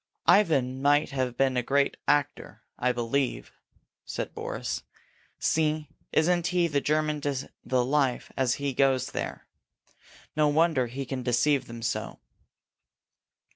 "Ivan 0.25 0.81
might 0.81 1.11
have 1.11 1.37
been 1.37 1.55
a 1.55 1.61
great 1.61 1.95
actor, 2.07 2.63
I 2.79 2.91
believe," 2.91 3.51
said 4.03 4.33
Boris. 4.33 4.81
"See, 5.37 5.89
isn't 6.11 6.47
he 6.47 6.65
the 6.67 6.81
German 6.81 7.21
to 7.21 7.51
the 7.63 7.85
life 7.85 8.31
as 8.35 8.55
he 8.55 8.73
goes, 8.73 9.11
there? 9.11 9.45
No 10.35 10.47
wonder 10.47 10.87
he 10.87 11.05
can 11.05 11.21
deceive 11.21 11.67
them 11.67 11.83
so!" 11.83 12.17